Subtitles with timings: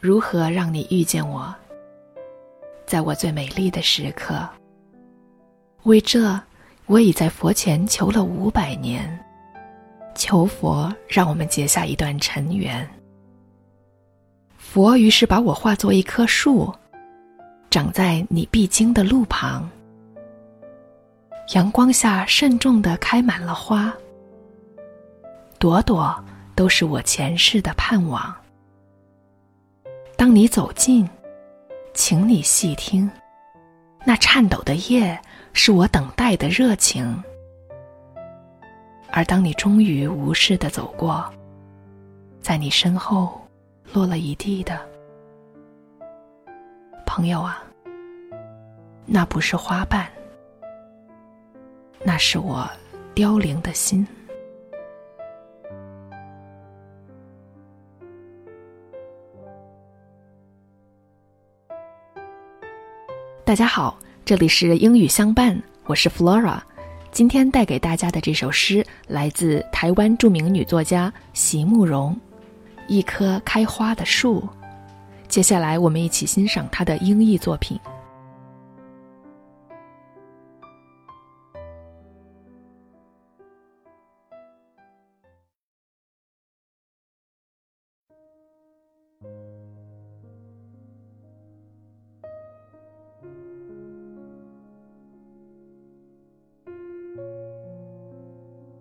[0.00, 1.52] 如何让你遇见我，
[2.86, 4.48] 在我最美丽的时刻。
[5.82, 6.40] 为这，
[6.86, 9.18] 我已在佛前求了五百年，
[10.14, 12.88] 求佛让我们结下一段尘缘。
[14.56, 16.72] 佛于是把我化作一棵树，
[17.68, 19.68] 长在你必经的路旁。
[21.54, 23.92] 阳光下慎重地开满了花，
[25.58, 26.24] 朵朵
[26.54, 28.32] 都是我前世的盼望。
[30.28, 31.08] 当你走近，
[31.94, 33.10] 请你细听，
[34.04, 35.18] 那颤抖的叶
[35.54, 37.24] 是我等待的热情。
[39.10, 41.24] 而当你终于无视的走过，
[42.42, 43.40] 在你身后
[43.90, 44.78] 落了一地的
[47.06, 47.64] 朋友啊，
[49.06, 50.06] 那不是花瓣。
[52.04, 52.68] 那是我
[53.14, 54.06] 凋零的心。
[63.48, 66.60] 大家好，这里是英语相伴，我是 Flora。
[67.10, 72.14] 今天带给大家的这首诗来自台湾著名女作家席慕容，
[72.88, 74.42] 《一棵开花的树》。
[75.28, 77.80] 接下来，我们一起欣赏她的英译作品。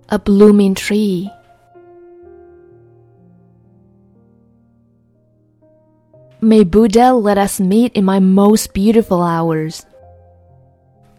[0.09, 1.29] A blooming tree.
[6.39, 9.85] May Buddha let us meet in my most beautiful hours.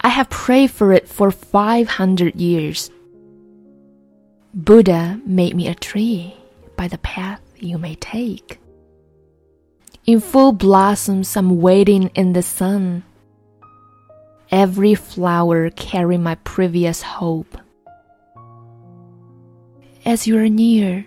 [0.00, 2.91] I have prayed for it for 500 years.
[4.55, 6.34] Buddha made me a tree
[6.77, 8.59] by the path you may take.
[10.06, 13.03] In full blossoms, I'm waiting in the sun.
[14.50, 17.59] Every flower carrying my previous hope.
[20.08, 21.06] As you are near,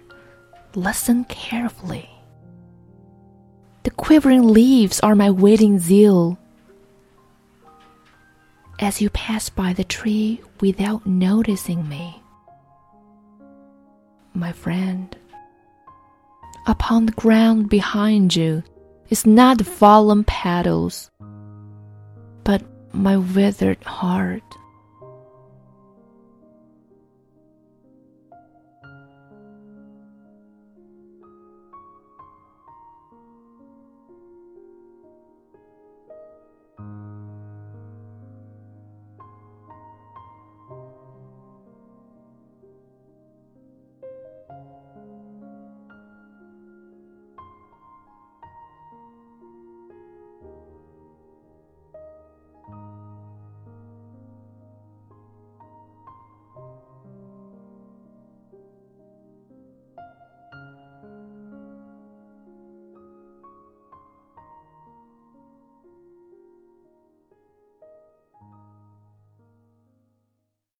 [0.75, 2.07] listen carefully.
[3.81, 6.37] The quivering leaves are my waiting zeal.
[8.77, 12.21] As you pass by the tree without noticing me,
[14.35, 15.17] my friend,
[16.67, 18.61] upon the ground behind you
[19.09, 21.09] is not the fallen petals,
[22.43, 22.61] but
[22.93, 24.43] my withered heart.